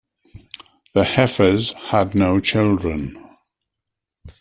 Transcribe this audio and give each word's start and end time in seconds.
The 0.95 1.03
Heffers 1.03 1.73
had 1.73 2.15
no 2.15 2.39
children. 2.39 3.23